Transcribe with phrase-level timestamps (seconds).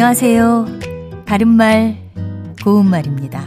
[0.00, 1.24] 안녕하세요.
[1.26, 1.98] 바른말,
[2.62, 3.44] 고운말입니다.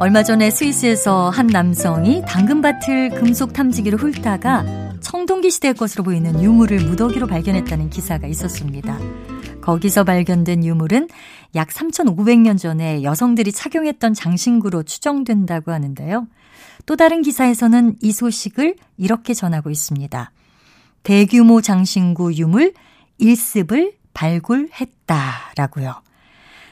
[0.00, 4.64] 얼마 전에 스위스에서 한 남성이 당근밭을 금속 탐지기로 훑다가
[5.02, 8.98] 청동기 시대의 것으로 보이는 유물을 무더기로 발견했다는 기사가 있었습니다.
[9.60, 11.08] 거기서 발견된 유물은
[11.54, 16.26] 약 3,500년 전에 여성들이 착용했던 장신구로 추정된다고 하는데요.
[16.86, 20.32] 또 다른 기사에서는 이 소식을 이렇게 전하고 있습니다.
[21.02, 22.72] 대규모 장신구 유물
[23.20, 25.94] 1습을 발굴했다라고요.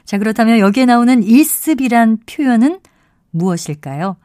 [0.04, 2.80] 자, 그렇다면 여기에 나오는 1습이란 표현은
[3.30, 4.16] 무엇일까요?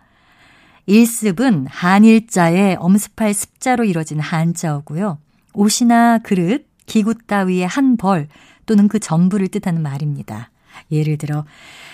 [0.87, 5.19] 1습은 한일자의 엄습할 습자로 이뤄진 한자어고요.
[5.53, 8.27] 옷이나 그릇, 기구 따위의 한 벌
[8.65, 10.49] 또는 그 전부를 뜻하는 말입니다.
[10.91, 11.45] 예를 들어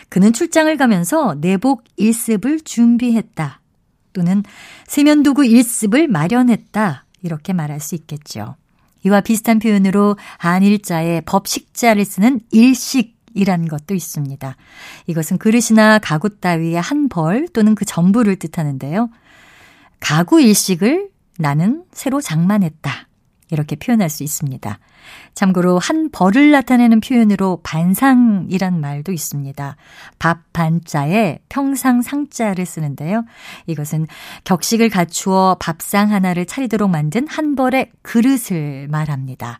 [0.09, 3.59] 그는 출장을 가면서 내복 1습을 준비했다.
[4.13, 4.43] 또는
[4.87, 7.05] 세면도구 1습을 마련했다.
[7.23, 8.55] 이렇게 말할 수 있겠죠.
[9.05, 14.55] 이와 비슷한 표현으로 한일자의 법식자를 쓰는 일식 이란 것도 있습니다.
[15.07, 19.09] 이것은 그릇이나 가구 따위의 한 벌 또는 그 전부를 뜻하는데요.
[19.99, 23.07] 가구 일식을 나는 새로 장만했다.
[23.51, 24.79] 이렇게 표현할 수 있습니다.
[25.34, 29.76] 참고로 한 벌을 나타내는 표현으로 반상이란 말도 있습니다.
[30.20, 33.23] 밥 반자에 평상 상자를 쓰는데요.
[33.68, 34.07] 이것은
[34.43, 39.60] 격식을 갖추어 밥상 하나를 차리도록 만든 한 벌의 그릇을 말합니다.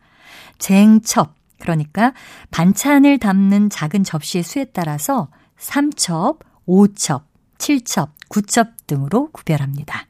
[0.58, 2.12] 쟁첩, 그러니까
[2.50, 7.22] 반찬을 담는 작은 접시의 수에 따라서 3첩, 5첩,
[7.58, 10.06] 7첩, 9첩 등으로 구별합니다.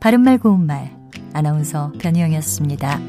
[0.00, 3.00] 바른말 고운말 아나운서 변희영이었습니다.